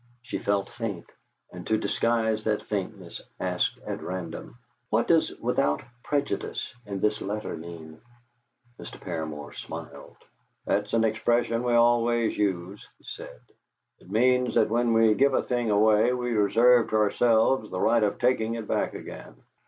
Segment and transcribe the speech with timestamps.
[0.23, 1.05] She felt faint,
[1.51, 4.57] and to disguise that faintness asked at random,
[4.89, 8.01] "What does 'without prejudice' in this letter mean?"
[8.79, 8.99] Mr.
[8.99, 10.17] Paramor smiled.
[10.65, 13.41] "That's an expression we always use," he said.
[13.99, 18.01] "It means that when we give a thing away, we reserve to ourselves the right
[18.01, 19.35] of taking it back again."